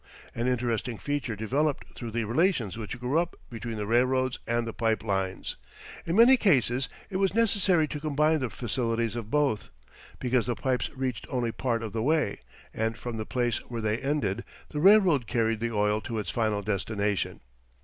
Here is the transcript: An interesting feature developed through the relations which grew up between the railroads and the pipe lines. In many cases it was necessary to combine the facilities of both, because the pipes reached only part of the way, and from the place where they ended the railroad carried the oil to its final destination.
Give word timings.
An 0.33 0.47
interesting 0.47 0.97
feature 0.97 1.35
developed 1.35 1.93
through 1.95 2.09
the 2.09 2.23
relations 2.23 2.75
which 2.75 2.99
grew 2.99 3.19
up 3.19 3.35
between 3.51 3.75
the 3.77 3.85
railroads 3.85 4.39
and 4.47 4.65
the 4.65 4.73
pipe 4.73 5.03
lines. 5.03 5.57
In 6.07 6.15
many 6.15 6.37
cases 6.37 6.89
it 7.11 7.17
was 7.17 7.35
necessary 7.35 7.87
to 7.89 7.99
combine 7.99 8.39
the 8.39 8.49
facilities 8.49 9.15
of 9.15 9.29
both, 9.29 9.69
because 10.17 10.47
the 10.47 10.55
pipes 10.55 10.89
reached 10.95 11.27
only 11.29 11.51
part 11.51 11.83
of 11.83 11.93
the 11.93 12.01
way, 12.01 12.39
and 12.73 12.97
from 12.97 13.17
the 13.17 13.27
place 13.27 13.59
where 13.69 13.79
they 13.81 13.99
ended 13.99 14.43
the 14.69 14.79
railroad 14.79 15.27
carried 15.27 15.59
the 15.59 15.69
oil 15.71 16.01
to 16.01 16.17
its 16.17 16.31
final 16.31 16.63
destination. 16.63 17.39